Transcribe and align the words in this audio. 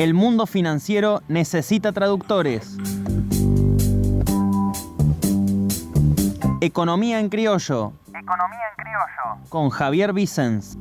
El 0.00 0.14
mundo 0.14 0.46
financiero 0.46 1.22
necesita 1.28 1.92
traductores. 1.92 2.78
Economía 6.62 7.20
en 7.20 7.28
criollo. 7.28 7.92
Economía 8.08 8.60
en 8.70 8.82
criollo. 8.82 9.48
Con 9.50 9.68
Javier 9.68 10.14
Vicens. 10.14 10.78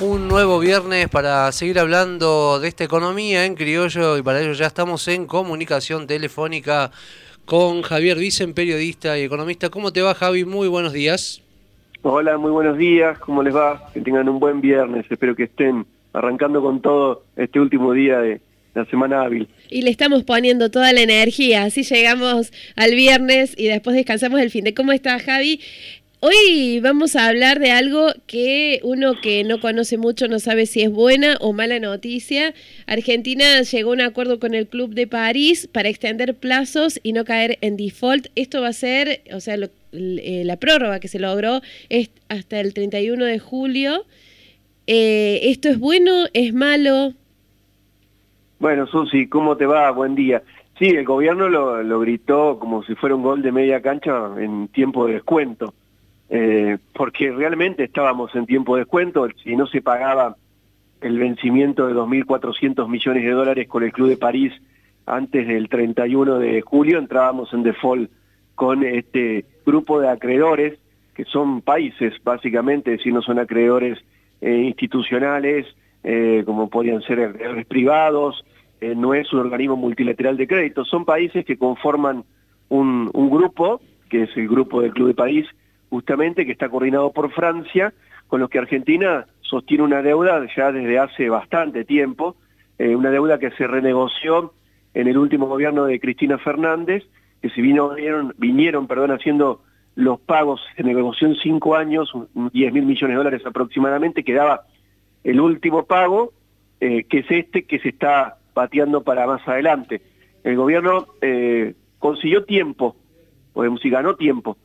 Un 0.00 0.28
nuevo 0.28 0.58
viernes 0.60 1.10
para 1.10 1.52
seguir 1.52 1.78
hablando 1.78 2.58
de 2.58 2.68
esta 2.68 2.84
economía 2.84 3.44
en 3.44 3.54
criollo 3.54 4.16
y 4.16 4.22
para 4.22 4.40
ello 4.40 4.54
ya 4.54 4.68
estamos 4.68 5.06
en 5.08 5.26
comunicación 5.26 6.06
telefónica 6.06 6.90
con 7.46 7.82
Javier 7.82 8.18
Vicen, 8.18 8.52
periodista 8.52 9.18
y 9.18 9.22
economista. 9.22 9.70
¿Cómo 9.70 9.92
te 9.92 10.02
va 10.02 10.14
Javi? 10.14 10.44
Muy 10.44 10.68
buenos 10.68 10.92
días. 10.92 11.40
Hola, 12.02 12.36
muy 12.36 12.50
buenos 12.50 12.76
días. 12.76 13.18
¿Cómo 13.20 13.42
les 13.42 13.54
va? 13.54 13.88
Que 13.94 14.00
tengan 14.00 14.28
un 14.28 14.38
buen 14.38 14.60
viernes. 14.60 15.06
Espero 15.08 15.34
que 15.34 15.44
estén 15.44 15.86
arrancando 16.12 16.60
con 16.60 16.82
todo 16.82 17.24
este 17.36 17.60
último 17.60 17.92
día 17.92 18.18
de 18.18 18.40
la 18.74 18.84
semana 18.86 19.22
hábil. 19.22 19.48
Y 19.70 19.82
le 19.82 19.90
estamos 19.90 20.24
poniendo 20.24 20.70
toda 20.70 20.92
la 20.92 21.00
energía, 21.00 21.64
así 21.64 21.82
llegamos 21.82 22.52
al 22.74 22.94
viernes 22.94 23.54
y 23.56 23.68
después 23.68 23.96
descansamos 23.96 24.40
el 24.40 24.50
fin 24.50 24.64
de. 24.64 24.74
¿Cómo 24.74 24.92
está 24.92 25.18
Javi? 25.18 25.60
Hoy 26.20 26.80
vamos 26.80 27.14
a 27.14 27.28
hablar 27.28 27.58
de 27.58 27.72
algo 27.72 28.08
que 28.26 28.80
uno 28.82 29.20
que 29.20 29.44
no 29.44 29.60
conoce 29.60 29.98
mucho 29.98 30.28
no 30.28 30.38
sabe 30.38 30.64
si 30.64 30.80
es 30.80 30.90
buena 30.90 31.36
o 31.42 31.52
mala 31.52 31.78
noticia. 31.78 32.54
Argentina 32.86 33.60
llegó 33.60 33.90
a 33.90 33.92
un 33.92 34.00
acuerdo 34.00 34.40
con 34.40 34.54
el 34.54 34.66
Club 34.66 34.94
de 34.94 35.06
París 35.06 35.68
para 35.70 35.90
extender 35.90 36.34
plazos 36.34 36.98
y 37.02 37.12
no 37.12 37.26
caer 37.26 37.58
en 37.60 37.76
default. 37.76 38.28
Esto 38.34 38.62
va 38.62 38.68
a 38.68 38.72
ser, 38.72 39.20
o 39.34 39.40
sea, 39.40 39.56
eh, 39.92 40.42
la 40.46 40.56
prórroga 40.56 41.00
que 41.00 41.08
se 41.08 41.18
logró 41.18 41.60
es 41.90 42.10
hasta 42.30 42.60
el 42.60 42.72
31 42.72 43.22
de 43.22 43.38
julio. 43.38 44.06
Eh, 44.86 45.40
¿Esto 45.42 45.68
es 45.68 45.78
bueno? 45.78 46.12
¿Es 46.32 46.54
malo? 46.54 47.12
Bueno, 48.58 48.86
Susi, 48.86 49.28
¿cómo 49.28 49.58
te 49.58 49.66
va? 49.66 49.90
Buen 49.90 50.14
día. 50.14 50.42
Sí, 50.78 50.86
el 50.86 51.04
gobierno 51.04 51.50
lo, 51.50 51.82
lo 51.82 52.00
gritó 52.00 52.58
como 52.58 52.82
si 52.84 52.94
fuera 52.94 53.14
un 53.14 53.22
gol 53.22 53.42
de 53.42 53.52
media 53.52 53.82
cancha 53.82 54.30
en 54.38 54.68
tiempo 54.68 55.06
de 55.06 55.14
descuento 55.14 55.74
eh, 56.28 56.78
porque 56.92 57.30
realmente 57.30 57.84
estábamos 57.84 58.34
en 58.34 58.46
tiempo 58.46 58.74
de 58.74 58.82
descuento, 58.82 59.28
si 59.42 59.54
no 59.54 59.66
se 59.66 59.80
pagaba 59.80 60.36
el 61.00 61.18
vencimiento 61.18 61.86
de 61.86 61.94
2.400 61.94 62.88
millones 62.88 63.24
de 63.24 63.30
dólares 63.30 63.68
con 63.68 63.84
el 63.84 63.92
Club 63.92 64.08
de 64.08 64.16
París 64.16 64.52
antes 65.04 65.46
del 65.46 65.68
31 65.68 66.38
de 66.40 66.62
julio, 66.62 66.98
entrábamos 66.98 67.52
en 67.52 67.62
default 67.62 68.10
con 68.56 68.82
este 68.82 69.44
grupo 69.64 70.00
de 70.00 70.08
acreedores, 70.08 70.78
que 71.14 71.24
son 71.26 71.60
países 71.60 72.14
básicamente, 72.24 72.98
si 72.98 73.12
no 73.12 73.22
son 73.22 73.38
acreedores 73.38 73.98
eh, 74.40 74.50
institucionales, 74.52 75.66
eh, 76.02 76.42
como 76.44 76.68
podrían 76.68 77.02
ser 77.02 77.20
acreedores 77.20 77.66
privados, 77.66 78.44
no 78.94 79.14
es 79.14 79.32
un 79.32 79.40
organismo 79.40 79.74
multilateral 79.74 80.36
de 80.36 80.46
crédito, 80.46 80.84
son 80.84 81.06
países 81.06 81.46
que 81.46 81.56
conforman 81.56 82.24
un 82.68 83.30
grupo, 83.30 83.80
que 84.10 84.24
es 84.24 84.36
el 84.36 84.48
grupo 84.48 84.82
del 84.82 84.92
Club 84.92 85.08
de 85.08 85.14
París, 85.14 85.46
justamente 85.90 86.46
que 86.46 86.52
está 86.52 86.68
coordinado 86.68 87.12
por 87.12 87.30
Francia, 87.32 87.92
con 88.26 88.40
los 88.40 88.50
que 88.50 88.58
Argentina 88.58 89.26
sostiene 89.40 89.84
una 89.84 90.02
deuda 90.02 90.46
ya 90.56 90.72
desde 90.72 90.98
hace 90.98 91.28
bastante 91.28 91.84
tiempo, 91.84 92.36
eh, 92.78 92.94
una 92.96 93.10
deuda 93.10 93.38
que 93.38 93.50
se 93.52 93.66
renegoció 93.66 94.52
en 94.94 95.08
el 95.08 95.18
último 95.18 95.46
gobierno 95.46 95.84
de 95.84 96.00
Cristina 96.00 96.38
Fernández, 96.38 97.04
que 97.40 97.50
si 97.50 97.62
vino, 97.62 97.90
vinieron, 97.90 98.34
vinieron 98.38 98.86
perdón, 98.86 99.12
haciendo 99.12 99.62
los 99.94 100.20
pagos, 100.20 100.60
se 100.76 100.82
negoció 100.82 101.28
en 101.28 101.36
cinco 101.36 101.74
años, 101.74 102.12
10 102.34 102.72
mil 102.72 102.84
millones 102.84 103.14
de 103.14 103.16
dólares 103.16 103.46
aproximadamente, 103.46 104.24
quedaba 104.24 104.62
el 105.24 105.40
último 105.40 105.84
pago, 105.86 106.32
eh, 106.80 107.04
que 107.04 107.20
es 107.20 107.30
este 107.30 107.64
que 107.64 107.78
se 107.78 107.88
está 107.90 108.36
pateando 108.52 109.02
para 109.02 109.26
más 109.26 109.46
adelante. 109.48 110.02
El 110.44 110.56
gobierno 110.56 111.06
eh, 111.20 111.74
consiguió 111.98 112.44
tiempo, 112.44 112.96
o 113.54 113.78
si 113.78 113.90
ganó 113.90 114.16
tiempo, 114.16 114.58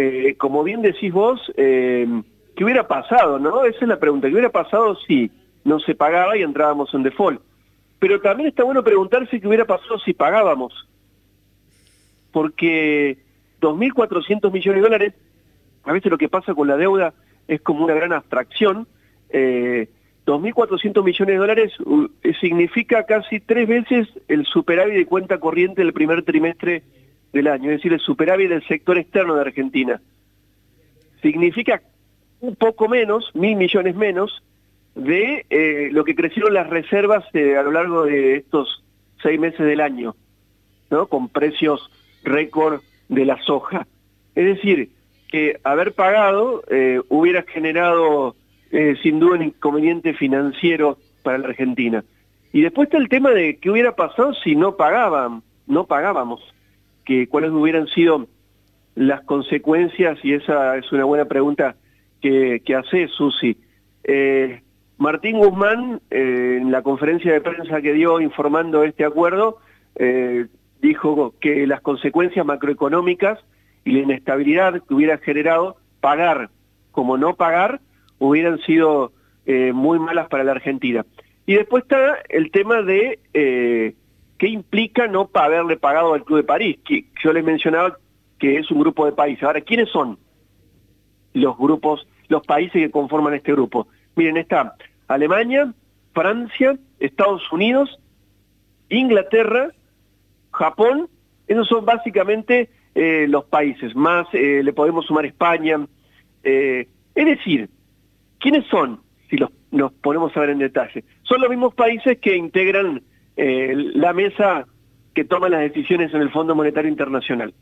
eh, 0.00 0.36
como 0.38 0.62
bien 0.62 0.80
decís 0.80 1.12
vos, 1.12 1.40
eh, 1.56 2.06
¿qué 2.54 2.62
hubiera 2.62 2.86
pasado? 2.86 3.40
no? 3.40 3.64
Esa 3.64 3.78
es 3.80 3.88
la 3.88 3.98
pregunta. 3.98 4.28
¿Qué 4.28 4.32
hubiera 4.32 4.52
pasado 4.52 4.96
si 5.08 5.28
no 5.64 5.80
se 5.80 5.96
pagaba 5.96 6.36
y 6.36 6.42
entrábamos 6.42 6.94
en 6.94 7.02
default? 7.02 7.40
Pero 7.98 8.20
también 8.20 8.48
está 8.48 8.62
bueno 8.62 8.84
preguntarse 8.84 9.40
qué 9.40 9.48
hubiera 9.48 9.64
pasado 9.64 9.98
si 9.98 10.14
pagábamos. 10.14 10.72
Porque 12.30 13.18
2.400 13.60 14.52
millones 14.52 14.82
de 14.82 14.88
dólares, 14.88 15.14
a 15.82 15.92
veces 15.92 16.12
lo 16.12 16.18
que 16.18 16.28
pasa 16.28 16.54
con 16.54 16.68
la 16.68 16.76
deuda 16.76 17.12
es 17.48 17.60
como 17.60 17.84
una 17.84 17.94
gran 17.94 18.12
abstracción. 18.12 18.86
Eh, 19.30 19.88
2.400 20.26 21.02
millones 21.02 21.34
de 21.34 21.38
dólares 21.38 21.72
uh, 21.80 22.06
significa 22.40 23.04
casi 23.04 23.40
tres 23.40 23.66
veces 23.66 24.06
el 24.28 24.46
superávit 24.46 24.94
de 24.94 25.06
cuenta 25.06 25.40
corriente 25.40 25.82
del 25.82 25.92
primer 25.92 26.22
trimestre 26.22 26.84
del 27.38 27.48
año, 27.48 27.70
es 27.70 27.78
decir, 27.78 27.92
el 27.92 28.00
superávit 28.00 28.50
del 28.50 28.66
sector 28.66 28.98
externo 28.98 29.34
de 29.34 29.42
Argentina. 29.42 30.00
Significa 31.22 31.82
un 32.40 32.56
poco 32.56 32.88
menos, 32.88 33.30
mil 33.34 33.56
millones 33.56 33.94
menos, 33.94 34.42
de 34.94 35.46
eh, 35.48 35.88
lo 35.92 36.04
que 36.04 36.14
crecieron 36.14 36.54
las 36.54 36.68
reservas 36.68 37.24
eh, 37.32 37.56
a 37.56 37.62
lo 37.62 37.70
largo 37.70 38.04
de 38.04 38.36
estos 38.36 38.84
seis 39.22 39.38
meses 39.38 39.60
del 39.60 39.80
año, 39.80 40.16
¿no? 40.90 41.06
con 41.06 41.28
precios 41.28 41.90
récord 42.24 42.80
de 43.08 43.24
la 43.24 43.40
soja. 43.42 43.86
Es 44.34 44.44
decir, 44.44 44.90
que 45.28 45.60
haber 45.62 45.92
pagado 45.92 46.62
eh, 46.70 47.00
hubiera 47.08 47.42
generado 47.42 48.34
sin 49.02 49.18
duda 49.18 49.36
un 49.36 49.44
inconveniente 49.44 50.12
financiero 50.12 50.98
para 51.22 51.38
la 51.38 51.48
Argentina. 51.48 52.04
Y 52.52 52.60
después 52.60 52.88
está 52.88 52.98
el 52.98 53.08
tema 53.08 53.30
de 53.30 53.56
qué 53.56 53.70
hubiera 53.70 53.96
pasado 53.96 54.34
si 54.34 54.56
no 54.56 54.76
pagaban, 54.76 55.42
no 55.66 55.86
pagábamos 55.86 56.42
cuáles 57.28 57.50
hubieran 57.50 57.86
sido 57.88 58.26
las 58.94 59.22
consecuencias, 59.22 60.18
y 60.24 60.34
esa 60.34 60.76
es 60.76 60.90
una 60.90 61.04
buena 61.04 61.24
pregunta 61.26 61.76
que, 62.20 62.60
hace 62.76 63.06
Susi. 63.08 63.56
Eh, 64.02 64.60
Martín 64.96 65.38
Guzmán, 65.38 66.00
eh, 66.10 66.58
en 66.60 66.72
la 66.72 66.82
conferencia 66.82 67.32
de 67.32 67.40
prensa 67.40 67.80
que 67.80 67.92
dio 67.92 68.20
informando 68.20 68.82
este 68.82 69.04
acuerdo, 69.04 69.58
eh, 69.94 70.46
dijo 70.82 71.34
que 71.40 71.66
las 71.66 71.80
consecuencias 71.80 72.44
macroeconómicas 72.44 73.38
y 73.84 73.92
la 73.92 74.00
inestabilidad 74.00 74.82
que 74.82 74.94
hubiera 74.94 75.18
generado 75.18 75.76
pagar 76.00 76.50
como 76.90 77.16
no 77.16 77.36
pagar 77.36 77.80
hubieran 78.18 78.58
sido 78.60 79.12
muy 79.72 79.98
malas 79.98 80.28
para 80.28 80.44
la 80.44 80.52
Argentina. 80.52 81.06
Y 81.46 81.54
después 81.54 81.84
está 81.84 82.18
el 82.28 82.50
tema 82.50 82.82
de 82.82 83.18
¿Qué 84.38 84.46
implica 84.48 85.08
no 85.08 85.28
haberle 85.34 85.76
pagado 85.76 86.14
al 86.14 86.24
Club 86.24 86.38
de 86.38 86.44
París? 86.44 86.78
Que 86.84 87.06
yo 87.22 87.32
les 87.32 87.44
mencionaba 87.44 87.98
que 88.38 88.56
es 88.58 88.70
un 88.70 88.80
grupo 88.80 89.04
de 89.04 89.12
países. 89.12 89.42
Ahora, 89.42 89.60
¿quiénes 89.60 89.88
son 89.90 90.18
los 91.34 91.58
grupos, 91.58 92.06
los 92.28 92.46
países 92.46 92.80
que 92.80 92.90
conforman 92.90 93.34
este 93.34 93.52
grupo? 93.52 93.88
Miren, 94.14 94.36
está 94.36 94.74
Alemania, 95.08 95.72
Francia, 96.14 96.78
Estados 97.00 97.42
Unidos, 97.52 97.98
Inglaterra, 98.88 99.70
Japón, 100.52 101.08
esos 101.48 101.66
son 101.66 101.84
básicamente 101.84 102.70
eh, 102.94 103.26
los 103.28 103.44
países, 103.44 103.94
más 103.96 104.26
eh, 104.32 104.62
le 104.62 104.72
podemos 104.72 105.06
sumar 105.06 105.26
España. 105.26 105.84
Eh, 106.44 106.88
es 107.14 107.26
decir, 107.26 107.68
¿quiénes 108.38 108.66
son? 108.66 109.00
Si 109.30 109.36
los, 109.36 109.50
nos 109.70 109.92
ponemos 109.92 110.36
a 110.36 110.40
ver 110.40 110.50
en 110.50 110.58
detalle. 110.58 111.04
Son 111.22 111.40
los 111.40 111.50
mismos 111.50 111.74
países 111.74 112.18
que 112.18 112.36
integran 112.36 113.02
eh, 113.38 113.72
la 113.94 114.12
mesa 114.12 114.66
que 115.14 115.24
toma 115.24 115.48
las 115.48 115.60
decisiones 115.60 116.12
en 116.12 116.22
el 116.22 116.30
Fondo 116.30 116.56
Monetario 116.56 116.90
Internacional. 116.90 117.54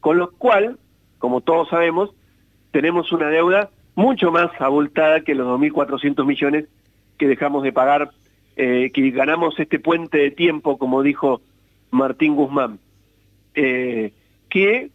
Con 0.00 0.16
lo 0.16 0.30
cual, 0.32 0.78
como 1.18 1.42
todos 1.42 1.68
sabemos, 1.68 2.10
tenemos 2.70 3.12
una 3.12 3.28
deuda 3.28 3.68
mucho 3.94 4.32
más 4.32 4.50
abultada 4.58 5.20
que 5.20 5.34
los 5.34 5.46
2.400 5.60 6.24
millones 6.24 6.64
que 7.18 7.28
dejamos 7.28 7.62
de 7.62 7.72
pagar, 7.72 8.10
eh, 8.56 8.90
que 8.94 9.10
ganamos 9.10 9.58
este 9.60 9.78
puente 9.78 10.16
de 10.16 10.30
tiempo, 10.30 10.78
como 10.78 11.02
dijo 11.02 11.42
Martín 11.90 12.34
Guzmán, 12.34 12.78
eh, 13.54 14.14
que 14.48 14.90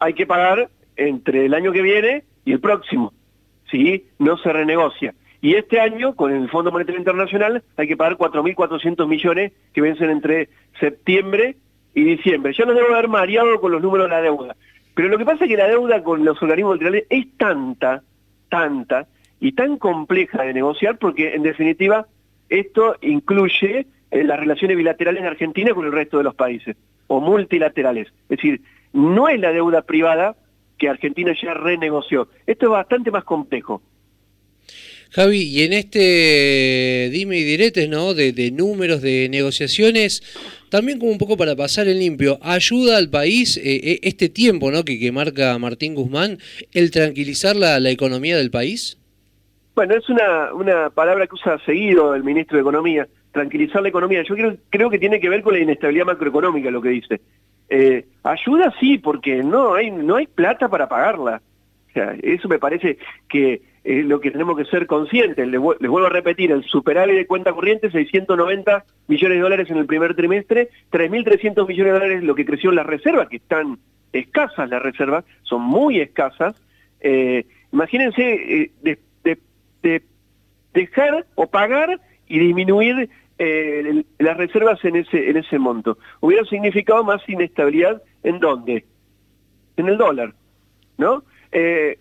hay 0.00 0.12
que 0.12 0.26
pagar 0.26 0.68
entre 0.96 1.46
el 1.46 1.54
año 1.54 1.72
que 1.72 1.80
viene 1.80 2.24
y 2.44 2.52
el 2.52 2.60
próximo, 2.60 3.14
si 3.70 4.04
no 4.18 4.36
se 4.36 4.52
renegocia. 4.52 5.14
Y 5.40 5.54
este 5.54 5.80
año, 5.80 6.14
con 6.16 6.32
el 6.32 6.48
Fondo 6.48 6.72
Monetario 6.72 6.98
Internacional, 6.98 7.62
hay 7.76 7.86
que 7.86 7.96
pagar 7.96 8.16
4.400 8.16 9.06
millones 9.06 9.52
que 9.72 9.80
vencen 9.80 10.10
entre 10.10 10.48
septiembre 10.80 11.56
y 11.94 12.02
diciembre. 12.02 12.52
Ya 12.56 12.64
nos 12.64 12.74
debo 12.74 12.92
haber 12.92 13.08
mareado 13.08 13.60
con 13.60 13.70
los 13.70 13.80
números 13.80 14.06
de 14.06 14.10
la 14.10 14.22
deuda. 14.22 14.56
Pero 14.94 15.08
lo 15.08 15.18
que 15.18 15.24
pasa 15.24 15.44
es 15.44 15.50
que 15.50 15.56
la 15.56 15.68
deuda 15.68 16.02
con 16.02 16.24
los 16.24 16.42
organismos 16.42 16.72
multilaterales 16.72 17.06
es 17.10 17.36
tanta, 17.36 18.02
tanta 18.48 19.06
y 19.38 19.52
tan 19.52 19.78
compleja 19.78 20.42
de 20.42 20.54
negociar 20.54 20.98
porque, 20.98 21.34
en 21.34 21.44
definitiva, 21.44 22.06
esto 22.48 22.96
incluye 23.00 23.86
eh, 24.10 24.24
las 24.24 24.40
relaciones 24.40 24.76
bilaterales 24.76 25.22
de 25.22 25.28
Argentina 25.28 25.72
con 25.72 25.86
el 25.86 25.92
resto 25.92 26.18
de 26.18 26.24
los 26.24 26.34
países, 26.34 26.76
o 27.06 27.20
multilaterales. 27.20 28.08
Es 28.08 28.38
decir, 28.38 28.62
no 28.92 29.28
es 29.28 29.38
la 29.38 29.52
deuda 29.52 29.82
privada 29.82 30.34
que 30.78 30.88
Argentina 30.88 31.32
ya 31.40 31.54
renegoció. 31.54 32.28
Esto 32.46 32.66
es 32.66 32.72
bastante 32.72 33.10
más 33.10 33.24
complejo. 33.24 33.82
Javi, 35.10 35.42
y 35.42 35.62
en 35.62 35.72
este 35.72 37.08
dime 37.10 37.38
y 37.38 37.44
diretes, 37.44 37.88
¿no? 37.88 38.12
De, 38.12 38.50
números, 38.52 39.00
de 39.00 39.28
negociaciones, 39.30 40.22
también 40.70 40.98
como 40.98 41.12
un 41.12 41.18
poco 41.18 41.36
para 41.36 41.56
pasar 41.56 41.88
el 41.88 41.98
limpio, 41.98 42.38
¿ayuda 42.42 42.98
al 42.98 43.08
país 43.08 43.56
eh, 43.56 43.62
eh, 43.64 44.00
este 44.02 44.28
tiempo, 44.28 44.70
¿no? 44.70 44.84
Que, 44.84 44.98
que, 44.98 45.10
marca 45.10 45.58
Martín 45.58 45.94
Guzmán, 45.94 46.38
el 46.72 46.90
tranquilizar 46.90 47.56
la, 47.56 47.80
la, 47.80 47.90
economía 47.90 48.36
del 48.36 48.50
país? 48.50 48.98
Bueno, 49.74 49.94
es 49.94 50.08
una, 50.10 50.52
una 50.52 50.90
palabra 50.90 51.26
que 51.26 51.36
usa 51.36 51.58
seguido 51.64 52.14
el 52.14 52.22
ministro 52.22 52.56
de 52.56 52.62
Economía, 52.62 53.08
tranquilizar 53.32 53.80
la 53.80 53.88
economía. 53.88 54.22
Yo 54.28 54.34
creo, 54.34 54.56
creo 54.68 54.90
que 54.90 54.98
tiene 54.98 55.20
que 55.20 55.28
ver 55.28 55.42
con 55.42 55.54
la 55.54 55.60
inestabilidad 55.60 56.06
macroeconómica 56.06 56.70
lo 56.70 56.82
que 56.82 56.90
dice. 56.90 57.20
Eh, 57.70 58.04
ayuda 58.24 58.74
sí, 58.80 58.98
porque 58.98 59.42
no 59.42 59.74
hay, 59.74 59.90
no 59.90 60.16
hay 60.16 60.26
plata 60.26 60.68
para 60.68 60.88
pagarla. 60.88 61.40
O 61.88 61.92
sea, 61.92 62.14
eso 62.22 62.48
me 62.48 62.58
parece 62.58 62.98
que 63.28 63.62
es 63.88 64.04
lo 64.04 64.20
que 64.20 64.30
tenemos 64.30 64.54
que 64.54 64.66
ser 64.66 64.86
conscientes. 64.86 65.48
Les, 65.48 65.58
vuelvo 65.58 66.04
a 66.04 66.10
repetir, 66.10 66.52
el 66.52 66.62
superávit 66.64 67.16
de 67.16 67.26
cuenta 67.26 67.54
corriente, 67.54 67.90
690 67.90 68.84
millones 69.06 69.38
de 69.38 69.42
dólares 69.42 69.70
en 69.70 69.78
el 69.78 69.86
primer 69.86 70.14
trimestre, 70.14 70.68
3.300 70.92 71.66
millones 71.66 71.94
de 71.94 71.98
dólares 71.98 72.22
lo 72.22 72.34
que 72.34 72.44
creció 72.44 72.68
en 72.68 72.76
las 72.76 72.86
reservas, 72.86 73.28
que 73.30 73.36
están 73.36 73.78
escasas 74.12 74.68
las 74.68 74.82
reservas, 74.82 75.24
son 75.42 75.62
muy 75.62 76.00
escasas. 76.00 76.54
Eh, 77.00 77.46
imagínense 77.72 78.70
eh, 78.84 78.98
de, 79.82 80.02
dejar 80.74 81.24
o 81.34 81.46
pagar 81.46 81.98
y 82.26 82.38
disminuir 82.40 83.08
eh, 83.38 84.04
las 84.18 84.36
reservas 84.36 84.84
en 84.84 84.96
ese, 84.96 85.30
en 85.30 85.38
ese 85.38 85.58
monto. 85.58 85.96
Hubiera 86.20 86.44
significado 86.44 87.04
más 87.04 87.26
inestabilidad, 87.26 88.02
¿en 88.22 88.38
dónde? 88.38 88.84
En 89.78 89.88
el 89.88 89.96
dólar, 89.96 90.34
¿no? 90.98 91.24
Eh, 91.52 91.98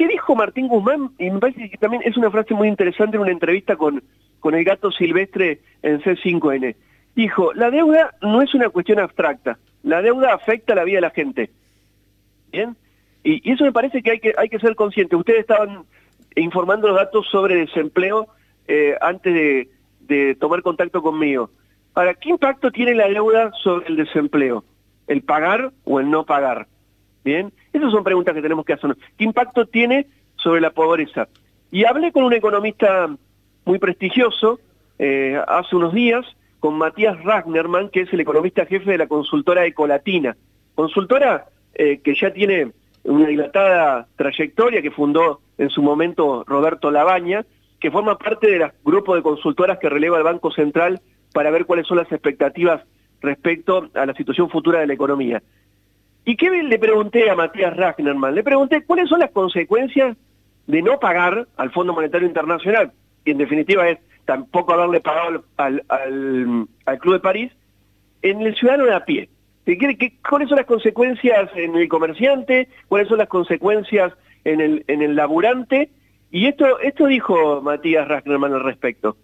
¿Qué 0.00 0.08
dijo 0.08 0.34
Martín 0.34 0.66
Guzmán? 0.66 1.10
Y 1.18 1.30
me 1.30 1.40
parece 1.40 1.68
que 1.68 1.76
también 1.76 2.02
es 2.06 2.16
una 2.16 2.30
frase 2.30 2.54
muy 2.54 2.68
interesante 2.68 3.18
en 3.18 3.20
una 3.20 3.32
entrevista 3.32 3.76
con, 3.76 4.02
con 4.38 4.54
el 4.54 4.64
gato 4.64 4.90
silvestre 4.90 5.60
en 5.82 6.00
C5N. 6.00 6.74
Dijo, 7.14 7.52
la 7.52 7.70
deuda 7.70 8.14
no 8.22 8.40
es 8.40 8.54
una 8.54 8.70
cuestión 8.70 8.98
abstracta, 8.98 9.58
la 9.82 10.00
deuda 10.00 10.32
afecta 10.32 10.74
la 10.74 10.84
vida 10.84 10.96
de 10.96 11.00
la 11.02 11.10
gente. 11.10 11.50
¿Bien? 12.50 12.78
Y, 13.22 13.52
eso 13.52 13.62
me 13.62 13.72
parece 13.72 14.02
que 14.02 14.12
hay, 14.12 14.20
que 14.20 14.32
hay 14.38 14.48
que 14.48 14.58
ser 14.58 14.74
consciente. 14.74 15.16
Ustedes 15.16 15.40
estaban 15.40 15.84
informando 16.34 16.88
los 16.88 16.96
datos 16.96 17.28
sobre 17.30 17.56
desempleo 17.56 18.28
eh, 18.68 18.96
antes 19.02 19.34
de, 19.34 19.68
de 20.00 20.34
tomar 20.34 20.62
contacto 20.62 21.02
conmigo. 21.02 21.50
Ahora, 21.92 22.14
¿qué 22.14 22.30
impacto 22.30 22.70
tiene 22.70 22.94
la 22.94 23.06
deuda 23.06 23.52
sobre 23.62 23.88
el 23.88 23.96
desempleo? 23.96 24.64
¿El 25.08 25.20
pagar 25.20 25.72
o 25.84 26.00
el 26.00 26.08
no 26.08 26.24
pagar? 26.24 26.68
Bien, 27.24 27.52
esas 27.72 27.90
son 27.92 28.04
preguntas 28.04 28.34
que 28.34 28.42
tenemos 28.42 28.64
que 28.64 28.72
hacer. 28.72 28.96
¿Qué 29.16 29.24
impacto 29.24 29.66
tiene 29.66 30.06
sobre 30.36 30.60
la 30.60 30.70
pobreza? 30.70 31.28
Y 31.70 31.84
hablé 31.84 32.12
con 32.12 32.24
un 32.24 32.32
economista 32.32 33.08
muy 33.64 33.78
prestigioso 33.78 34.58
eh, 34.98 35.40
hace 35.46 35.76
unos 35.76 35.92
días, 35.92 36.24
con 36.58 36.76
Matías 36.76 37.22
Ragnerman, 37.24 37.88
que 37.88 38.02
es 38.02 38.12
el 38.12 38.20
economista 38.20 38.66
jefe 38.66 38.90
de 38.90 38.98
la 38.98 39.06
consultora 39.06 39.64
Ecolatina. 39.64 40.36
Consultora 40.74 41.46
eh, 41.74 42.00
que 42.02 42.14
ya 42.14 42.32
tiene 42.32 42.72
una 43.04 43.26
dilatada 43.26 44.08
trayectoria 44.16 44.82
que 44.82 44.90
fundó 44.90 45.40
en 45.56 45.70
su 45.70 45.82
momento 45.82 46.44
Roberto 46.46 46.90
Labaña, 46.90 47.46
que 47.78 47.90
forma 47.90 48.18
parte 48.18 48.50
del 48.50 48.70
grupo 48.84 49.14
de 49.14 49.22
consultoras 49.22 49.78
que 49.78 49.88
releva 49.88 50.18
el 50.18 50.24
Banco 50.24 50.50
Central 50.50 51.00
para 51.32 51.50
ver 51.50 51.64
cuáles 51.64 51.86
son 51.86 51.96
las 51.96 52.10
expectativas 52.12 52.82
respecto 53.20 53.88
a 53.94 54.06
la 54.06 54.14
situación 54.14 54.50
futura 54.50 54.80
de 54.80 54.86
la 54.86 54.94
economía. 54.94 55.42
¿Y 56.24 56.36
qué 56.36 56.50
le 56.50 56.78
pregunté 56.78 57.30
a 57.30 57.34
Matías 57.34 57.76
Ragnerman? 57.76 58.34
Le 58.34 58.42
pregunté 58.42 58.84
cuáles 58.84 59.08
son 59.08 59.20
las 59.20 59.30
consecuencias 59.30 60.16
de 60.66 60.82
no 60.82 61.00
pagar 61.00 61.48
al 61.56 61.70
Fondo 61.72 61.92
Monetario 61.92 62.28
Internacional, 62.28 62.92
y 63.24 63.32
en 63.32 63.38
definitiva 63.38 63.88
es 63.88 63.98
tampoco 64.24 64.72
haberle 64.74 65.00
pagado 65.00 65.44
al, 65.56 65.84
al, 65.88 66.98
Club 67.00 67.14
de 67.14 67.20
París, 67.20 67.52
en 68.22 68.42
el 68.42 68.54
ciudadano 68.54 68.84
de 68.84 68.94
a 68.94 69.04
pie. 69.04 69.28
¿Qué, 69.64 70.18
cuáles 70.28 70.48
son 70.48 70.58
las 70.58 70.66
consecuencias 70.66 71.50
en 71.56 71.76
el 71.76 71.88
comerciante? 71.88 72.68
¿Cuáles 72.88 73.08
son 73.08 73.18
las 73.18 73.28
consecuencias 73.28 74.12
en 74.44 74.60
el, 74.60 74.84
en 74.88 75.02
el 75.02 75.16
laburante? 75.16 75.90
Y 76.30 76.46
esto, 76.46 76.78
esto 76.80 77.06
dijo 77.06 77.60
Matías 77.62 78.06
Ragnerman 78.06 78.52
al 78.52 78.62
respecto. 78.62 79.16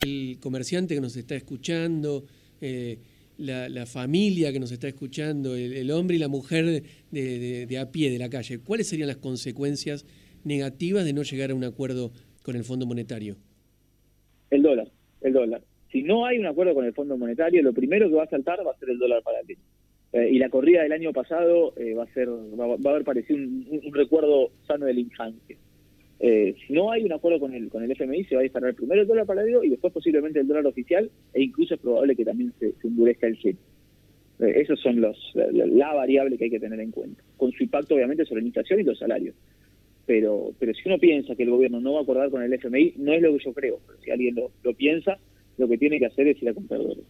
El 0.00 0.38
comerciante 0.40 0.94
que 0.94 1.00
nos 1.00 1.16
está 1.16 1.34
escuchando, 1.34 2.24
eh, 2.60 2.98
la, 3.38 3.86
familia 3.86 4.52
que 4.52 4.60
nos 4.60 4.72
está 4.72 4.88
escuchando, 4.88 5.54
el, 5.54 5.90
hombre 5.90 6.16
y 6.16 6.18
la 6.18 6.28
mujer 6.28 6.82
de, 7.10 7.78
a 7.78 7.90
pie 7.90 8.10
de 8.10 8.18
la 8.18 8.28
calle, 8.28 8.58
¿cuáles 8.60 8.88
serían 8.88 9.08
las 9.08 9.18
consecuencias 9.18 10.06
negativas 10.44 11.04
de 11.04 11.12
no 11.12 11.22
llegar 11.22 11.50
a 11.50 11.54
un 11.54 11.64
acuerdo 11.64 12.12
con 12.42 12.56
el 12.56 12.64
Fondo 12.64 12.86
Monetario? 12.86 13.36
El 14.50 14.62
dólar, 14.62 14.88
el 15.20 15.32
dólar. 15.32 15.62
Si 15.90 16.02
no 16.02 16.26
hay 16.26 16.38
un 16.38 16.46
acuerdo 16.46 16.74
con 16.74 16.84
el 16.84 16.92
Fondo 16.92 17.16
Monetario, 17.16 17.62
lo 17.62 17.72
primero 17.72 18.08
que 18.08 18.14
va 18.14 18.24
a 18.24 18.28
saltar 18.28 18.58
va 18.66 18.72
a 18.72 18.78
ser 18.78 18.90
el 18.90 18.98
dólar 18.98 19.22
para 19.22 19.38
Eh, 20.12 20.30
y 20.30 20.38
la 20.38 20.48
corrida 20.48 20.82
del 20.82 20.92
año 20.92 21.12
pasado 21.12 21.74
eh, 21.76 21.94
va 21.94 22.04
a 22.04 22.14
ser 22.14 22.28
va, 22.28 22.90
a 22.90 22.92
haber 22.92 23.04
parecido 23.04 23.38
un 23.38 23.92
recuerdo 23.92 24.50
sano 24.66 24.86
de 24.86 24.94
la 24.94 25.00
infancia. 25.00 25.56
Eh, 26.18 26.54
si 26.66 26.72
no 26.72 26.90
hay 26.90 27.04
un 27.04 27.12
acuerdo 27.12 27.40
con 27.40 27.54
el, 27.54 27.68
con 27.68 27.82
el 27.82 27.90
FMI, 27.90 28.24
se 28.24 28.34
va 28.34 28.40
a 28.40 28.44
disparar 28.44 28.74
primero 28.74 29.02
el 29.02 29.06
dólar 29.06 29.26
paralelo 29.26 29.62
y 29.62 29.68
después 29.68 29.92
posiblemente 29.92 30.40
el 30.40 30.46
dólar 30.46 30.66
oficial, 30.66 31.10
e 31.34 31.42
incluso 31.42 31.74
es 31.74 31.80
probable 31.80 32.16
que 32.16 32.24
también 32.24 32.52
se, 32.58 32.72
endurezca 32.84 33.26
el 33.26 33.38
yen. 33.38 33.58
Eh, 34.40 34.52
esos 34.56 34.80
son 34.80 35.00
los 35.00 35.32
la, 35.34 35.94
variable 35.94 36.38
que 36.38 36.44
hay 36.44 36.50
que 36.50 36.60
tener 36.60 36.80
en 36.80 36.90
cuenta, 36.90 37.22
con 37.36 37.52
su 37.52 37.62
impacto 37.62 37.94
obviamente 37.94 38.24
sobre 38.24 38.42
la 38.42 38.48
inflación 38.48 38.80
y 38.80 38.84
los 38.84 38.98
salarios. 38.98 39.34
Pero, 40.06 40.52
pero 40.58 40.72
si 40.72 40.88
uno 40.88 40.98
piensa 40.98 41.34
que 41.34 41.42
el 41.42 41.50
gobierno 41.50 41.80
no 41.80 41.94
va 41.94 42.00
a 42.00 42.02
acordar 42.02 42.30
con 42.30 42.42
el 42.42 42.52
FMI, 42.52 42.94
no 42.96 43.12
es 43.12 43.20
lo 43.20 43.36
que 43.36 43.44
yo 43.44 43.52
creo. 43.52 43.80
Si 44.04 44.10
alguien 44.10 44.36
lo, 44.36 44.52
lo 44.62 44.72
piensa, 44.72 45.18
lo 45.58 45.68
que 45.68 45.78
tiene 45.78 45.98
que 45.98 46.06
hacer 46.06 46.28
es 46.28 46.40
ir 46.40 46.48
a 46.48 46.54
comprar 46.54 46.80
dólares. 46.80 47.04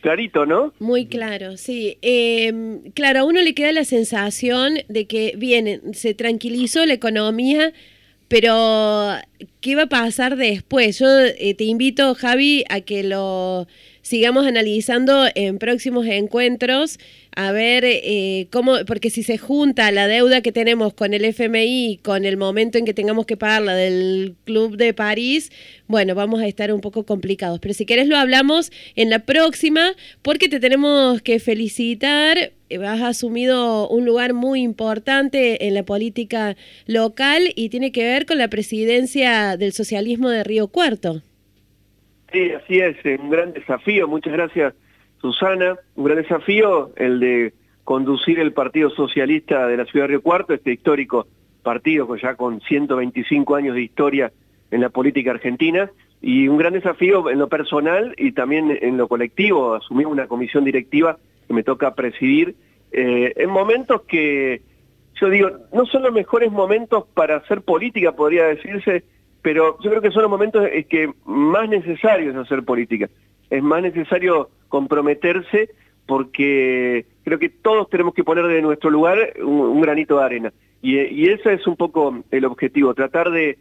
Clarito, 0.00 0.46
¿no? 0.46 0.72
Muy 0.78 1.06
claro, 1.06 1.56
sí. 1.56 1.98
Eh, 2.02 2.80
claro, 2.94 3.20
a 3.20 3.24
uno 3.24 3.42
le 3.42 3.54
queda 3.54 3.72
la 3.72 3.84
sensación 3.84 4.78
de 4.88 5.06
que, 5.06 5.34
bien, 5.36 5.94
se 5.94 6.14
tranquilizó 6.14 6.84
la 6.86 6.94
economía, 6.94 7.72
pero 8.28 9.16
¿qué 9.60 9.76
va 9.76 9.82
a 9.82 9.88
pasar 9.88 10.36
después? 10.36 10.98
Yo 10.98 11.06
eh, 11.20 11.54
te 11.54 11.64
invito, 11.64 12.14
Javi, 12.14 12.64
a 12.68 12.80
que 12.80 13.02
lo 13.02 13.66
sigamos 14.02 14.46
analizando 14.46 15.26
en 15.34 15.58
próximos 15.58 16.06
encuentros 16.06 16.98
a 17.36 17.52
ver 17.52 17.84
eh, 17.84 18.48
cómo, 18.50 18.76
porque 18.86 19.10
si 19.10 19.22
se 19.22 19.36
junta 19.36 19.92
la 19.92 20.08
deuda 20.08 20.40
que 20.40 20.52
tenemos 20.52 20.94
con 20.94 21.12
el 21.12 21.22
FMI 21.22 22.00
con 22.02 22.24
el 22.24 22.38
momento 22.38 22.78
en 22.78 22.86
que 22.86 22.94
tengamos 22.94 23.26
que 23.26 23.36
pagar 23.36 23.60
la 23.60 23.74
del 23.74 24.34
Club 24.44 24.78
de 24.78 24.94
París, 24.94 25.52
bueno, 25.86 26.14
vamos 26.14 26.40
a 26.40 26.46
estar 26.46 26.72
un 26.72 26.80
poco 26.80 27.04
complicados. 27.04 27.60
Pero 27.60 27.74
si 27.74 27.84
querés 27.84 28.08
lo 28.08 28.16
hablamos 28.16 28.72
en 28.96 29.10
la 29.10 29.18
próxima, 29.18 29.92
porque 30.22 30.48
te 30.48 30.60
tenemos 30.60 31.20
que 31.20 31.38
felicitar. 31.38 32.52
Has 32.84 33.02
asumido 33.02 33.86
un 33.90 34.06
lugar 34.06 34.32
muy 34.32 34.62
importante 34.62 35.66
en 35.66 35.74
la 35.74 35.82
política 35.82 36.56
local 36.86 37.52
y 37.54 37.68
tiene 37.68 37.92
que 37.92 38.02
ver 38.02 38.24
con 38.24 38.38
la 38.38 38.48
presidencia 38.48 39.58
del 39.58 39.72
socialismo 39.72 40.30
de 40.30 40.42
Río 40.42 40.68
Cuarto. 40.68 41.20
Sí, 42.32 42.50
así 42.50 42.78
es, 42.80 42.96
un 43.20 43.28
gran 43.28 43.52
desafío. 43.52 44.08
Muchas 44.08 44.32
gracias 44.32 44.72
Susana, 45.26 45.76
un 45.96 46.04
gran 46.04 46.18
desafío 46.18 46.92
el 46.94 47.18
de 47.18 47.52
conducir 47.82 48.38
el 48.38 48.52
Partido 48.52 48.90
Socialista 48.90 49.66
de 49.66 49.76
la 49.76 49.84
Ciudad 49.84 50.04
de 50.04 50.08
Río 50.08 50.22
Cuarto, 50.22 50.54
este 50.54 50.72
histórico 50.72 51.26
partido 51.64 52.14
ya 52.14 52.36
con 52.36 52.60
125 52.60 53.56
años 53.56 53.74
de 53.74 53.82
historia 53.82 54.32
en 54.70 54.80
la 54.82 54.88
política 54.88 55.32
argentina, 55.32 55.90
y 56.22 56.46
un 56.46 56.58
gran 56.58 56.74
desafío 56.74 57.28
en 57.28 57.40
lo 57.40 57.48
personal 57.48 58.14
y 58.16 58.32
también 58.32 58.78
en 58.80 58.96
lo 58.96 59.08
colectivo, 59.08 59.74
asumir 59.74 60.06
una 60.06 60.28
comisión 60.28 60.64
directiva 60.64 61.18
que 61.48 61.54
me 61.54 61.64
toca 61.64 61.94
presidir, 61.94 62.54
eh, 62.92 63.32
en 63.34 63.50
momentos 63.50 64.02
que, 64.02 64.62
yo 65.20 65.28
digo, 65.28 65.50
no 65.72 65.86
son 65.86 66.04
los 66.04 66.12
mejores 66.12 66.52
momentos 66.52 67.06
para 67.14 67.38
hacer 67.38 67.62
política, 67.62 68.12
podría 68.12 68.44
decirse, 68.44 69.02
pero 69.42 69.76
yo 69.82 69.90
creo 69.90 70.02
que 70.02 70.12
son 70.12 70.22
los 70.22 70.30
momentos 70.30 70.64
que 70.88 71.10
más 71.24 71.68
necesarios 71.68 72.36
hacer 72.36 72.62
política. 72.62 73.10
Es 73.50 73.62
más 73.62 73.82
necesario 73.82 74.50
comprometerse 74.68 75.70
porque 76.06 77.06
creo 77.24 77.38
que 77.38 77.48
todos 77.48 77.90
tenemos 77.90 78.14
que 78.14 78.24
poner 78.24 78.46
de 78.46 78.62
nuestro 78.62 78.90
lugar 78.90 79.34
un, 79.42 79.80
granito 79.80 80.18
de 80.18 80.24
arena. 80.24 80.52
Y, 80.82 81.28
ese 81.28 81.54
es 81.54 81.66
un 81.66 81.76
poco 81.76 82.22
el 82.30 82.44
objetivo, 82.44 82.94
tratar 82.94 83.30
de, 83.30 83.58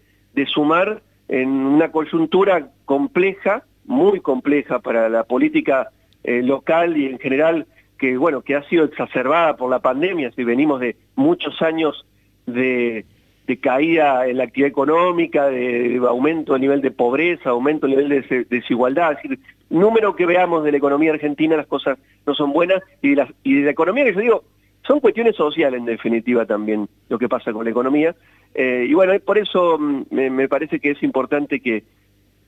sumar 0.48 1.02
en 1.28 1.50
una 1.50 1.92
coyuntura 1.92 2.70
compleja, 2.86 3.64
muy 3.86 4.20
compleja 4.20 4.80
para 4.80 5.10
la 5.10 5.24
política 5.24 5.90
eh, 6.24 6.44
local 6.44 6.98
y 6.98 7.08
en 7.08 7.18
general, 7.18 7.66
que 7.98 8.18
bueno, 8.18 8.42
que 8.42 8.56
ha 8.56 8.64
sido 8.70 8.86
exacerbada 8.86 9.56
por 9.56 9.70
la 9.72 9.80
pandemia, 9.80 10.32
si 10.32 10.44
venimos 10.44 10.80
de 10.82 10.98
muchos 11.16 11.62
años 11.62 12.06
de, 12.46 13.06
de 13.46 13.60
caída 13.60 14.28
en 14.28 14.38
la 14.38 14.46
actividad 14.46 14.70
económica, 14.70 15.48
de, 15.48 16.02
aumento 16.08 16.54
del 16.54 16.62
nivel 16.62 16.82
de 16.82 16.92
pobreza, 16.92 17.52
aumento 17.52 17.88
del 17.88 17.98
nivel 17.98 18.26
de 18.28 18.46
desigualdad. 18.50 19.12
Es 19.14 19.30
decir, 19.30 19.40
número 19.70 20.16
que 20.16 20.26
veamos 20.26 20.64
de 20.64 20.72
la 20.72 20.78
economía 20.78 21.12
argentina, 21.14 21.56
las 21.56 21.68
cosas 21.68 22.00
no 22.26 22.34
son 22.34 22.52
buenas, 22.52 22.82
y 23.02 23.10
de 23.10 23.16
la, 23.18 23.34
y 23.44 23.56
de 23.56 23.66
la 23.66 23.72
economía 23.72 24.06
que 24.06 24.14
yo 24.14 24.20
digo, 24.20 24.44
son 24.88 25.00
cuestiones 25.00 25.36
sociales 25.36 25.80
en 25.80 25.86
definitiva 25.86 26.46
también 26.46 26.88
lo 27.10 27.20
que 27.20 27.30
pasa 27.30 27.54
con 27.54 27.66
la 27.66 27.72
economía. 27.72 28.16
Eh, 28.54 28.88
y 28.90 28.94
bueno, 28.94 29.14
por 29.20 29.38
eso 29.38 29.78
mm, 29.78 30.06
me, 30.10 30.48
parece 30.48 30.80
que 30.80 30.92
es 30.92 31.04
importante 31.04 31.60
que, 31.60 31.84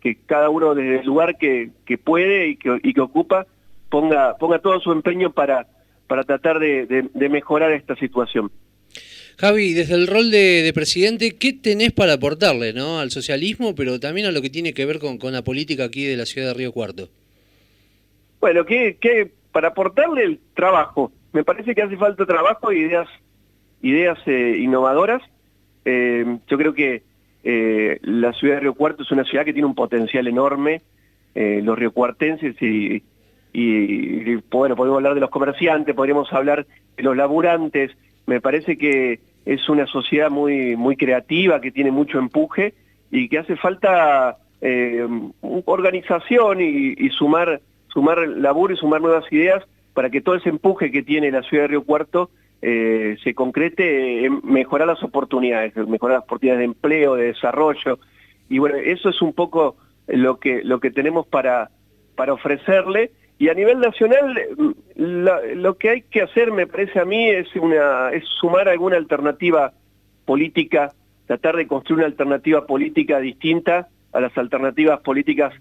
que 0.02 0.18
cada 0.26 0.50
uno 0.50 0.74
desde 0.74 1.00
el 1.00 1.06
lugar 1.06 1.38
que, 1.38 1.72
que 1.86 1.98
puede 1.98 2.50
y 2.50 2.56
que, 2.56 2.80
y 2.82 2.94
que 2.94 3.02
ocupa 3.02 3.46
ponga, 3.90 4.36
ponga 4.38 4.60
todo 4.60 4.80
su 4.80 4.92
empeño 4.92 5.32
para, 5.32 5.68
para 6.08 6.24
tratar 6.24 6.60
de, 6.60 6.86
de 6.86 7.30
mejorar 7.30 7.72
esta 7.72 7.96
situación. 7.96 8.52
Javi, 9.40 9.74
desde 9.74 9.94
el 9.94 10.08
rol 10.08 10.32
de, 10.32 10.72
presidente, 10.74 11.36
¿qué 11.38 11.54
tenés 11.54 11.92
para 11.92 12.14
aportarle 12.14 12.74
¿no? 12.74 13.00
al 13.00 13.12
socialismo, 13.12 13.76
pero 13.76 14.00
también 14.00 14.26
a 14.26 14.32
lo 14.32 14.42
que 14.42 14.50
tiene 14.50 14.74
que 14.74 14.86
ver 14.86 14.98
con, 14.98 15.20
la 15.32 15.44
política 15.44 15.84
aquí 15.84 16.06
de 16.06 16.18
la 16.18 16.26
ciudad 16.26 16.48
de 16.48 16.54
Río 16.56 16.72
Cuarto? 16.72 17.10
Bueno, 18.40 18.66
¿qué, 18.66 18.98
qué, 19.00 19.32
para 19.52 19.70
aportarle 19.70 20.24
el 20.24 20.40
trabajo. 20.56 21.12
Me 21.34 21.44
parece 21.44 21.76
que 21.76 21.82
hace 21.82 21.98
falta 21.98 22.26
trabajo 22.26 22.72
e 22.72 22.78
ideas, 22.78 23.08
ideas 23.82 24.18
eh, 24.26 24.58
innovadoras. 24.60 25.22
Eh, 25.86 26.38
yo 26.48 26.58
creo 26.58 26.74
que 26.74 27.04
eh, 27.44 28.00
la 28.02 28.34
ciudad 28.34 28.56
de 28.56 28.60
Río 28.62 28.74
Cuarto 28.74 29.04
es 29.04 29.12
una 29.12 29.24
ciudad 29.24 29.46
que 29.46 29.54
tiene 29.54 29.68
un 29.68 29.76
potencial 29.76 30.28
enorme. 30.28 30.82
los 31.36 31.78
riocuartenses 31.78 32.60
y, 32.62 33.04
y, 33.54 34.36
bueno, 34.50 34.76
podemos 34.76 34.98
hablar 34.98 35.14
de 35.14 35.22
los 35.22 35.30
comerciantes, 35.30 35.96
podríamos 35.96 36.32
hablar 36.34 36.66
de 36.96 37.04
los 37.04 37.16
laburantes. 37.16 37.92
Me 38.28 38.40
parece 38.40 38.78
que 38.78 39.20
es 39.46 39.68
una 39.70 39.88
sociedad 39.88 40.30
muy, 40.30 40.76
muy 40.76 40.96
creativa, 40.98 41.62
que 41.62 41.72
tiene 41.72 41.90
mucho 41.90 42.20
empuje 42.20 42.76
y 43.10 43.30
que 43.30 43.40
hace 43.40 43.56
falta 43.56 44.38
eh, 44.62 45.08
organización 45.42 46.60
y, 46.62 47.10
sumar, 47.10 47.62
sumar 47.88 48.28
laburo 48.28 48.74
y 48.74 48.78
sumar 48.78 49.02
nuevas 49.02 49.26
ideas 49.32 49.64
para 49.94 50.10
que 50.10 50.22
todo 50.22 50.36
ese 50.36 50.50
empuje 50.50 50.92
que 50.92 51.02
tiene 51.02 51.32
la 51.32 51.42
ciudad 51.42 51.64
de 51.64 51.68
Río 51.70 51.84
Cuarto 51.84 52.30
eh, 52.62 53.18
se 53.24 53.34
concrete 53.34 54.26
en 54.26 54.42
mejorar 54.44 54.88
las 54.88 55.02
oportunidades, 55.04 55.76
mejorar 55.76 56.18
las 56.18 56.26
oportunidades 56.26 56.60
de 56.60 56.66
empleo, 56.66 57.16
de 57.16 57.28
desarrollo. 57.28 58.00
Y 58.50 58.60
bueno, 58.60 58.76
eso 58.76 59.10
es 59.10 59.22
un 59.22 59.34
poco 59.34 59.78
lo 60.08 60.40
que, 60.40 60.64
lo 60.64 60.80
que 60.80 60.92
tenemos 60.92 61.26
para, 61.28 61.70
para 62.16 62.34
ofrecerle. 62.34 63.12
Y 63.40 63.50
a 63.50 63.54
nivel 63.54 63.80
nacional, 63.80 64.36
lo 64.96 65.78
que 65.78 65.90
hay 65.90 66.02
que 66.02 66.22
hacer, 66.22 66.52
me 66.52 66.66
parece 66.66 67.00
a 67.00 67.06
mí, 67.06 67.30
es, 67.30 67.48
sumar 68.40 68.68
alguna 68.68 68.98
alternativa 68.98 69.74
política, 70.26 70.94
tratar 71.28 71.56
de 71.56 71.68
construir 71.68 72.00
una 72.00 72.08
alternativa 72.08 72.66
política 72.66 73.20
distinta 73.20 73.90
a 74.12 74.20
las 74.20 74.36
alternativas 74.38 75.02
políticas 75.02 75.54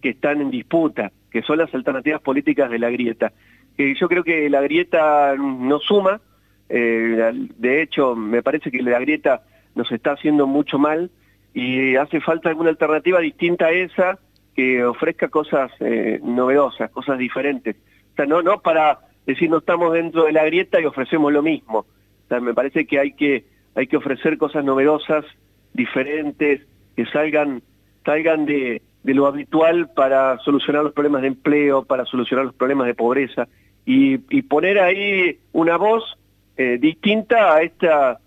que 0.00 0.10
están 0.10 0.40
en 0.40 0.50
disputa, 0.50 1.10
que 1.30 1.42
son 1.42 1.58
las 1.58 1.74
alternativas 1.74 2.20
políticas 2.20 2.70
de 2.70 2.78
la 2.78 2.90
grieta. 2.90 3.32
yo 3.76 4.08
creo 4.08 4.22
que 4.22 4.48
la 4.48 4.60
grieta 4.60 5.34
no 5.36 5.80
suma, 5.80 6.20
eh, 6.68 7.32
de 7.56 7.82
hecho 7.82 8.14
me 8.14 8.42
parece 8.42 8.70
que 8.70 8.82
la 8.82 9.00
grieta 9.00 9.42
nos 9.74 9.90
está 9.90 10.12
haciendo 10.12 10.46
mucho 10.46 10.78
mal 10.78 11.10
y 11.52 11.96
hace 11.96 12.20
falta 12.20 12.48
alguna 12.48 12.70
alternativa 12.70 13.18
distinta 13.20 13.66
a 13.66 13.72
esa 13.72 14.18
que 14.54 14.84
ofrezca 14.84 15.28
cosas 15.28 15.70
eh, 15.80 16.20
novedosas, 16.22 16.90
cosas 16.90 17.18
diferentes. 17.18 17.76
O 18.12 18.16
sea, 18.16 18.26
no, 18.26 18.42
no 18.42 18.60
para 18.60 19.00
decir 19.26 19.50
no 19.50 19.58
estamos 19.58 19.92
dentro 19.92 20.24
de 20.24 20.32
la 20.32 20.44
grieta 20.44 20.80
y 20.80 20.84
ofrecemos 20.84 21.32
lo 21.32 21.42
mismo. 21.42 21.78
O 21.78 22.28
sea, 22.28 22.40
me 22.40 22.54
parece 22.54 22.86
que 22.86 22.98
hay 22.98 23.12
que, 23.12 23.44
hay 23.74 23.86
que 23.86 23.96
ofrecer 23.96 24.38
cosas 24.38 24.64
novedosas, 24.64 25.24
diferentes, 25.72 26.62
que 26.96 27.06
salgan, 27.06 27.62
salgan 28.04 28.46
de, 28.46 28.82
de 29.02 29.14
lo 29.14 29.26
habitual 29.26 29.90
para 29.94 30.38
solucionar 30.38 30.84
los 30.84 30.92
problemas 30.92 31.22
de 31.22 31.28
empleo, 31.28 31.84
para 31.84 32.04
solucionar 32.04 32.46
los 32.46 32.54
problemas 32.54 32.86
de 32.86 32.94
pobreza 32.94 33.48
y, 33.84 34.14
y 34.34 34.42
poner 34.42 34.78
ahí 34.78 35.38
una 35.52 35.76
voz 35.76 36.16
eh, 36.56 36.78
distinta 36.80 37.54
a 37.54 37.62
estas 37.62 38.18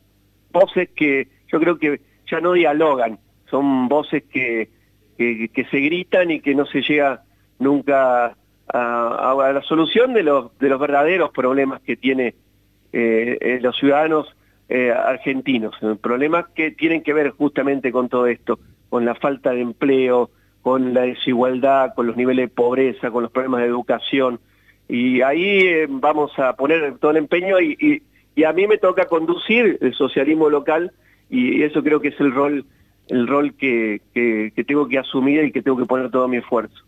voces 0.51 0.89
que 0.95 1.27
yo 1.51 1.59
creo 1.59 1.77
que 1.77 2.01
ya 2.29 2.41
no 2.41 2.53
dialogan, 2.53 3.19
son 3.49 3.87
voces 3.87 4.23
que, 4.31 4.69
que, 5.17 5.67
se 5.69 5.79
gritan 5.79 6.31
y 6.31 6.39
que 6.39 6.55
no 6.55 6.65
se 6.65 6.81
llega 6.81 7.23
nunca 7.59 8.35
a, 8.67 9.51
la 9.53 9.61
solución 9.63 10.13
de 10.13 10.23
los, 10.23 10.57
de 10.59 10.69
los 10.69 10.79
verdaderos 10.79 11.31
problemas 11.31 11.81
que 11.81 11.95
tiene 11.97 12.35
eh, 12.93 13.37
eh, 13.41 13.59
los 13.61 13.75
ciudadanos 13.77 14.35
eh, 14.69 14.91
argentinos, 14.91 15.75
problemas 16.01 16.47
que 16.53 16.71
tienen 16.71 17.01
que 17.01 17.13
ver 17.13 17.31
justamente 17.31 17.91
con 17.91 18.09
todo 18.09 18.27
esto, 18.27 18.59
con 18.89 19.05
la 19.05 19.15
falta 19.15 19.51
de 19.51 19.61
empleo, 19.61 20.29
con 20.61 20.93
la 20.93 21.01
desigualdad, 21.01 21.93
con 21.95 22.07
los 22.07 22.17
niveles 22.17 22.49
de 22.49 22.55
pobreza, 22.55 23.09
con 23.11 23.23
los 23.23 23.31
problemas 23.31 23.61
de 23.61 23.67
educación. 23.67 24.39
Y 24.89 25.21
ahí 25.21 25.85
vamos 25.87 26.37
a 26.37 26.53
poner 26.53 26.97
todo 26.99 27.11
el 27.11 27.17
empeño 27.17 27.59
y, 27.59 28.03
y 28.35 28.43
a 28.43 28.53
mí 28.53 28.67
me 28.67 28.77
toca 28.77 29.05
conducir 29.05 29.77
el 29.81 29.93
socialismo 29.93 30.49
local 30.49 30.91
y 31.29 31.63
eso 31.63 31.83
creo 31.83 31.99
que 31.99 32.09
es 32.09 32.19
el 32.19 32.31
rol 32.31 32.65
el 33.09 33.27
rol 33.27 33.53
que, 33.55 34.01
que, 34.13 34.63
tengo 34.65 34.87
que 34.87 34.97
asumir 34.97 35.43
y 35.43 35.51
que 35.51 35.61
tengo 35.61 35.77
que 35.77 35.85
poner 35.85 36.11
todo 36.11 36.27
mi 36.27 36.37
esfuerzo. 36.37 36.83